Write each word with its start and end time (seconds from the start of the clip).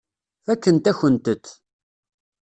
Fakkent-akent-t. 0.45 1.45